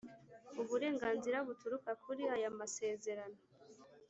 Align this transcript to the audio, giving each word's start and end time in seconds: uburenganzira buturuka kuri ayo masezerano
uburenganzira 0.61 1.37
buturuka 1.47 1.91
kuri 2.03 2.23
ayo 2.35 2.49
masezerano 2.59 3.39